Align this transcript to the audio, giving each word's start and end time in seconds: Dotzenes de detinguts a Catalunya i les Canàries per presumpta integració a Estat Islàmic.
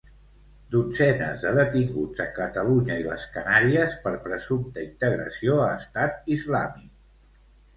Dotzenes 0.75 1.41
de 1.47 1.51
detinguts 1.57 2.23
a 2.25 2.27
Catalunya 2.39 2.97
i 3.03 3.07
les 3.09 3.27
Canàries 3.35 3.99
per 4.07 4.15
presumpta 4.25 4.87
integració 4.89 5.63
a 5.67 5.69
Estat 5.83 6.33
Islàmic. 6.39 6.91